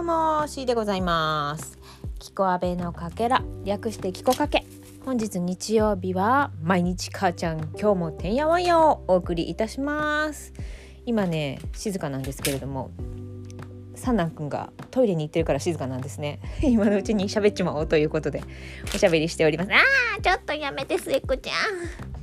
[0.00, 1.78] どうも C でございます。
[2.18, 4.64] キコアベのかけら略してキコかけ。
[5.04, 10.54] 本日日曜日は毎日母ちゃん今日もてんやわんやをお送りいたします。
[11.04, 12.90] 今ね静かなんですけれども
[13.94, 16.40] 三男くんがトイレに行ってるから静かなんですね。
[16.64, 18.42] 今のうちに喋っちまおうということで
[18.94, 19.70] おしゃべりしております。
[19.70, 22.19] あーちょっとやめて末っ子ちゃん。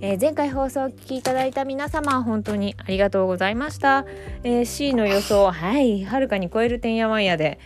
[0.00, 4.06] えー、前回放送をお聞きいただいた皆様本当にありがとうございました、
[4.44, 7.58] えー、C の予想はいはるかに超えるてんやわんやで、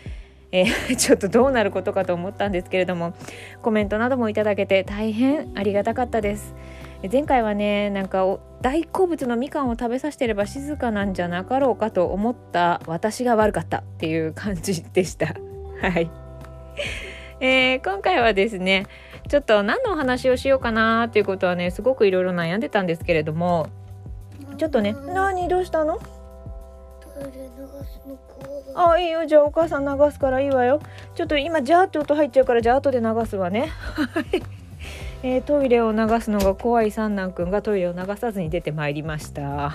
[0.51, 3.13] えー、 ちょっとどうなることかと思ったんですけれども
[3.61, 6.55] コメントなどもいただけて大変ありがたかったです。
[7.11, 15.35] 前回はねなんか大好物のみかんを食べさせてれば静かなんじゃなかろうかと思った私が悪かったっていう感じでした。
[15.81, 16.09] はい、
[17.41, 18.87] えー、今回はですね
[19.33, 23.67] ちょっと何のお話をしようかなっていうことはねすごくいろいろ悩んでたんですけれども
[24.59, 25.99] ちょっとね何どうしたの？
[28.75, 29.25] あいいよ。
[29.25, 30.83] じゃあお母さん流すからいいわよ。
[31.15, 33.71] ちょっと今ジャーって音入っちゃうからじゃあ後で流すわね。
[35.25, 39.73] えー、トイレを流すのが怖い三男くんがトイレを流さずに出てまいりました。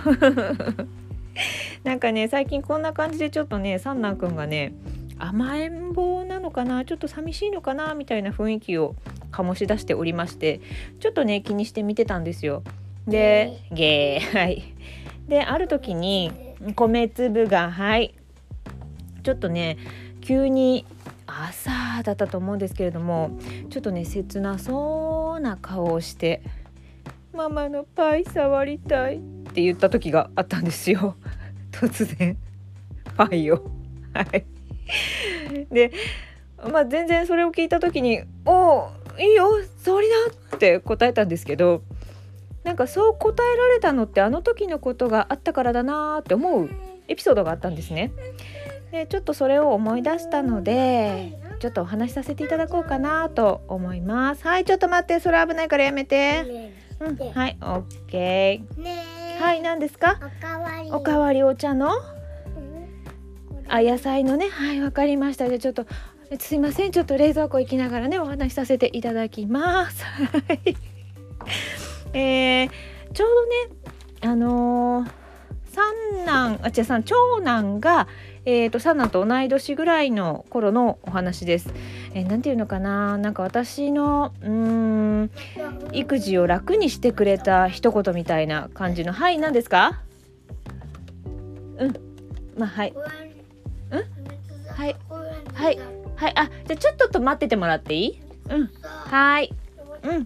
[1.84, 4.74] なんかね最近こんな感じでちょっとね三男くんがね
[5.18, 6.86] 甘えん坊なのかな？
[6.86, 7.96] ちょっと寂しいのかな？
[7.96, 8.94] みたいな雰囲気を
[9.38, 10.62] 醸し出しておりまして
[11.00, 12.64] ちょっとね気にして見てたんですよ。
[13.08, 14.26] でゲー。
[14.38, 14.64] はい。
[15.28, 16.32] である時に
[16.76, 18.16] 米粒がはい。
[19.24, 19.78] ちょっとね
[20.22, 20.86] 急に
[21.26, 23.32] 朝だったと思うんですけれども
[23.70, 26.42] ちょっとね切なそうな顔をして
[27.36, 29.20] 「ママのパイ触りたい」っ
[29.54, 31.16] て言った時があったんですよ。
[31.72, 32.38] 突然。
[33.16, 33.70] パイを。
[34.14, 34.46] はい。
[35.72, 35.92] で
[36.72, 38.90] まあ全然それを聞いた時に「おお
[39.20, 39.50] いいよ
[39.84, 40.16] 触りな」
[40.56, 41.82] って答えたんですけど
[42.64, 46.70] なんかそう答えられたのってあの時のことがあったからだなって思う
[47.08, 48.12] エピソードがあったんですね。
[48.92, 54.44] でちょっとそれを思い出したのでちょっとお話しさせていただこうかなと思います。
[54.48, 56.72] はいちょっと待ってそれ危ないからやめて。
[57.00, 59.42] うんはいオッケー。
[59.42, 60.20] はい何ですか？
[60.92, 61.44] おかわり。
[61.44, 61.92] お茶の？
[63.70, 64.50] あ野菜のね。
[64.50, 65.48] はいわかりました。
[65.48, 65.86] じゃあちょっと
[66.40, 66.92] すいません。
[66.92, 70.04] ちょっと冷蔵庫行きながらねお話しさせていただきます。
[72.14, 72.70] えー、
[73.14, 73.54] ちょうどね
[74.22, 75.10] あのー、
[75.66, 78.08] 三男あ違うさん長男が
[78.50, 81.70] えーと、三男と同い年ぐらいの頃のお話です。
[82.14, 83.18] えー、ていうのかな。
[83.18, 85.30] なんか私のうん
[85.92, 90.02] 育児を楽にしてくれた一言みたいな感じのはい何ですか？
[91.78, 91.94] うん。
[92.58, 92.94] まあはい。
[93.92, 94.04] うん？
[94.74, 94.96] はい。
[95.54, 98.20] はいはいあじゃちょっと待っててもらっていい？
[98.50, 98.70] うん。
[98.84, 99.54] はい。
[100.04, 100.24] うん。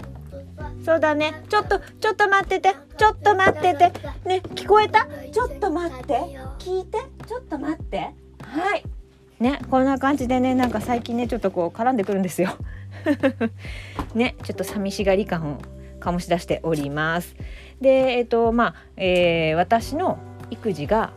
[0.83, 1.43] そうだね。
[1.49, 2.75] ちょっとちょっと待ってて。
[2.97, 3.91] ちょっと待ってて。
[4.25, 5.05] ね聞こえた？
[5.31, 6.19] ちょっと待って。
[6.59, 6.97] 聞いて？
[7.27, 7.97] ちょっと待って。
[8.41, 8.83] はい。
[9.39, 12.51] ねこんな感じでねなんか最近ねちょっとこう絡んでくるんですよ。
[14.15, 15.57] ねちょっと寂しがり感を
[15.99, 17.35] 醸し出しております。
[17.81, 20.19] でえっ、とまあ、えー、私の
[20.51, 21.11] 育児が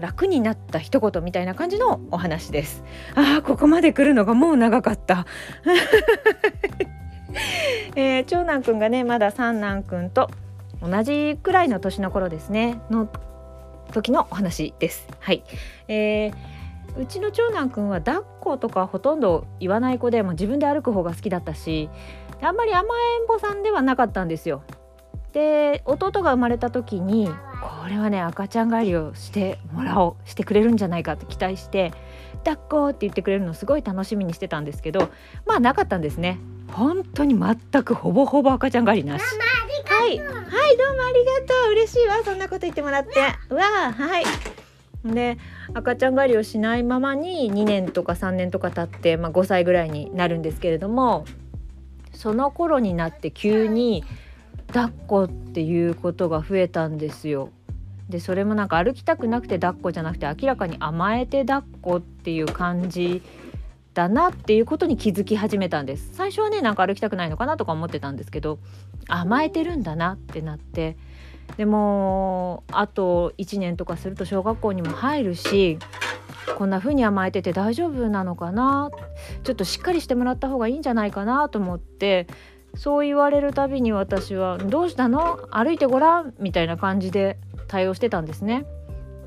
[0.00, 2.82] 楽になった一言みたいな感じのお話です。
[3.14, 5.26] ああここまで来るのがもう長かった。
[7.94, 10.30] えー、長男くんがねまだ三男くんと
[10.82, 12.80] 同じくらいの年の頃ですね。
[12.90, 13.08] の
[13.92, 15.06] 時のお話です。
[15.18, 15.44] はい、
[15.88, 16.32] えー、
[16.96, 21.90] うちの長男くんは抱っことかほとんど言わない子でも自分で歩く方が好きだったし
[22.40, 24.62] あんまり甘えん坊さんではなかったんですよ。
[25.32, 27.28] で弟が生まれた時に
[27.60, 31.92] これはね赤ちゃん帰りをしてもらおうしてくれるんじゃないかと期待して
[32.44, 35.10] 抱っこって言ってくれるのすごい楽しみにしてたんですけど
[35.46, 36.38] まあなかったんですね。
[36.72, 39.22] 本当に全くほぼほぼ赤ちゃん帰りなし。
[39.86, 41.72] はいはいどうもありがとう。
[41.72, 43.10] 嬉しいわそんなこと言ってもらって。
[43.50, 44.24] うわはい。
[45.04, 45.38] で
[45.74, 51.24] 赤ちゃん狩りをしないままに2年とか3年とか経って、まあ、5歳ぐらいになるんですけれども
[52.12, 54.04] その頃になって急に
[54.72, 57.50] 抱っこっていうことが増えたんですよ。
[58.08, 63.22] でそれもなんか歩きたくなくて抱っこじゃなくて明らかに甘えて抱っこっていう感じ
[63.94, 66.10] だなっていうことに気づき始めたんです。
[66.14, 68.58] 最初はねなんか歩きたくないのかなとか思ってたんですけど
[69.08, 70.96] 甘えてるんだなってなって。
[71.56, 75.80] でもあと1年とかすると小学校にも入るし
[76.56, 78.90] こんな風に甘えてて大丈夫なのかな？
[79.42, 82.28] ちょっとしっかりしてもらった方がいいんじゃないかなと思って
[82.74, 85.40] そう言われるたびに私は「どうしたの？
[85.50, 87.38] 歩いてごらん」みたいな感じで
[87.68, 88.64] 対応してたんですね。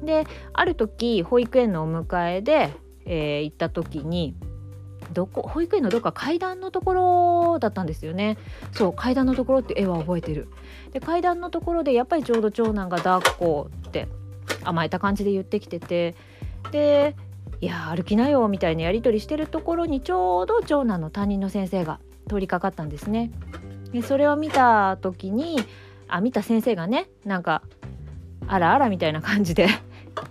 [0.04, 2.74] である時保育園のお迎えで、
[3.06, 4.36] えー、行った時に
[5.13, 6.94] どこ保育園のどっか階段のとこ
[7.54, 8.38] ろだったんですよね。
[8.72, 10.48] そう階段のところって絵は覚えてる。
[10.92, 14.07] で階段のところでやっぱりちょうど長男が抱っこって
[14.63, 16.16] 甘えた感じで言ってきてて
[16.72, 17.16] で
[17.62, 23.31] いや歩きなよみたいなやり取りしてるところにちょうど長男の担任の先生が通りかかったんですね。
[23.92, 25.58] でそれを見た時に
[26.08, 27.62] あ見た先生がねなんか
[28.48, 29.68] あらあらみたいな感じで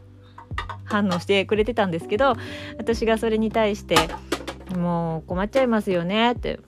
[0.85, 2.35] 反応してくれてたんですけど
[2.79, 3.97] 私がそれに対して
[4.77, 6.61] 「もう困っちゃいますよね」って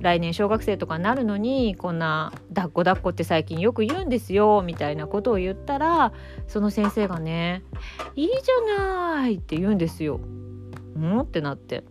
[0.00, 6.12] 来年小学生とかになるのにこんな抱っこ抱っこって最近よく言うんですよみたいなことを言ったら
[6.46, 7.62] その先生がね
[8.14, 10.20] 「いいじゃない」って言うんですよ。
[10.98, 11.20] ん？
[11.20, 11.84] ってなって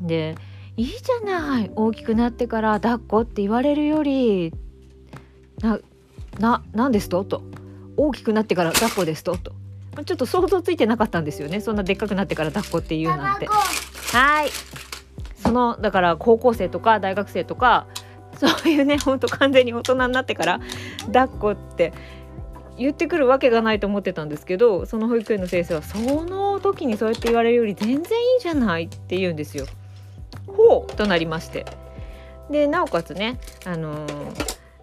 [0.00, 0.36] で
[0.76, 1.70] 「いいじゃない。
[1.74, 4.52] 大きくなってから抱っこって言われるより。
[5.60, 5.78] な
[6.38, 7.42] な何ですと?」と
[7.96, 9.52] 「大きくなってから抱っこですと」と。
[10.04, 11.60] ちょっと想像ついてなかったんですよね。
[11.60, 13.46] そんなでっかくなってから抱っこって言うなんて。
[13.46, 14.48] はい。
[15.36, 17.86] そのだから高校生とか大学生とか
[18.36, 20.60] そういうねほんと完全に大人になってから
[21.12, 21.92] 抱っこって
[22.76, 28.02] 言ってくるわけがないと思ってたんですけどその保育園の先生はその時にそうやって言われるより全然い
[28.38, 29.66] いじゃないって言うんですよ。
[30.56, 31.66] ほうとなりまして。
[32.50, 34.34] でなおかつね、あのー、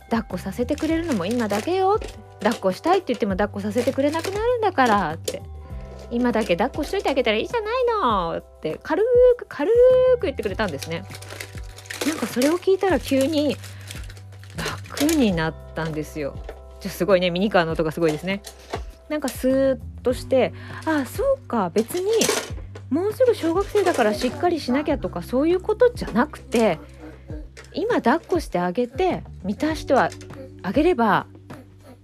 [0.10, 2.10] 抱っこさせてくれるのも今だけよって。
[2.40, 5.44] 抱っこしたいって言っても抱っこさせてくれなくなるんだからって。
[6.10, 8.80] 今だけ抱っこしといてあげたらいいじゃないのって。
[8.82, 9.04] 軽
[9.38, 9.72] く軽
[10.20, 11.04] く言ってくれたんですね。
[12.08, 13.56] なんかそれを聞いたら急に
[14.58, 16.36] 楽になったんですよ。
[16.80, 18.42] じゃすごいねミニカーの音がすごいですね。
[19.08, 20.54] なんかスーッとして
[20.86, 22.10] ああそうか別に
[22.92, 26.78] もうすぐ小学生だからしっかりしなきゃとかそういうことじゃなくて
[27.74, 30.10] 今抱っこしてあげて満たしては
[30.62, 31.26] あげれば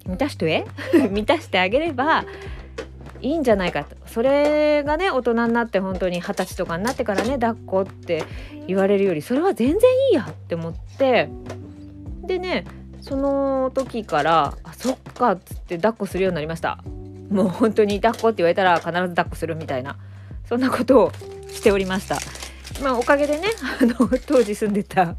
[0.05, 0.65] 満たして
[1.11, 2.23] 満たしてあげれば
[3.21, 3.97] いいんじゃないかと。
[4.05, 8.23] それがね大人になって本当に二十歳とかになってからね抱っこって
[8.67, 9.77] 言われるよりそれは全然
[10.11, 11.29] いいやって思って
[12.25, 12.63] でね
[13.01, 16.79] その時からあそっかっつって抱っこするようになりました。
[17.29, 19.97] もう本当に抱っこって言われたら必ず抱っこするみたいな。
[20.47, 21.11] そんなことを
[21.49, 22.17] しておりました
[22.81, 23.49] まあおかげでね
[23.81, 25.15] あの当時住んでた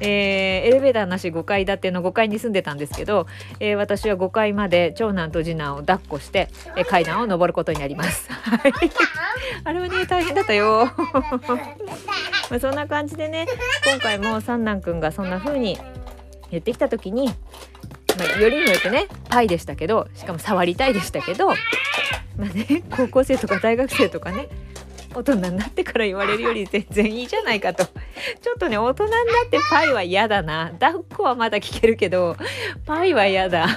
[0.00, 3.26] えー、エレベーターなし5階建ての5階に住んでたんですけど、
[3.60, 8.28] えー、私は5階まで長男と次男を抱っこして、えー、階段を上ることになります。
[9.64, 10.90] あれはね大変だったよ。
[12.50, 13.46] まあそんな感じでね
[13.86, 15.78] 今回も三男くんがそんな風に
[16.50, 17.34] 言ってきた時に、ま
[18.36, 21.54] あ、よりによってねパイでしたけどしかも触りたいでしたけど
[22.42, 24.48] まあね高校生とか大学生とかね
[25.14, 27.84] 大人になってから言われるより全然いいじゃないかと。
[27.84, 29.16] ちょっとね大人にな
[29.46, 30.72] ってパイは嫌だな。
[30.80, 32.36] 抱っこはまだ聞けるけど
[32.86, 33.68] パイは嫌だ。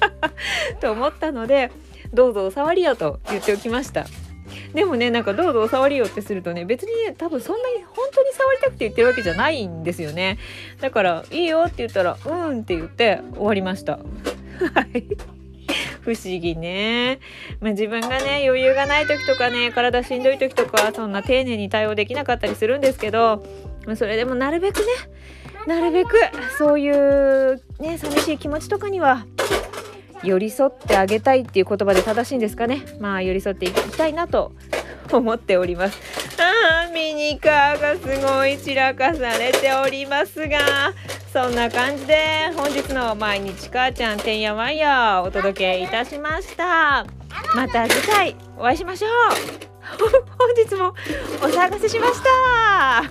[0.80, 1.70] と思ったので
[2.12, 4.06] どうぞお触りよと言っておきました。
[4.74, 10.38] でもねなんかどうぞお触りよってするとね別に多分そんなに本当に触りたくて言ってるわけじゃないんですよね。
[10.80, 13.92] だからいいよって言ったらうんって言って終わりました。
[13.92, 14.00] は
[14.92, 15.35] い。
[16.06, 17.18] 不思議ね。
[17.60, 23.44] まあ、自分がね余裕がない時とかね体しんどい時とかそんな丁寧に対応できなかったりするんですけど、
[23.86, 24.86] まあ、それでもなるべくね
[25.66, 26.10] なるべく
[26.58, 29.26] そういうね寂しい気持ちとかには
[30.22, 34.52] 寄り添ってあげたいっていう言葉で正しいんですかねまあ寄り添っていきたいなと
[35.12, 35.98] 思っております
[36.40, 40.58] あーミニカーがすごい散らかされておりますが
[41.36, 47.04] そんな感じで本日の毎日母ちゃんてんやわんやお届けいたしました。
[47.54, 49.10] また次回お会いしましょう。
[50.38, 50.94] 本日も
[51.42, 53.04] お騒がせしました。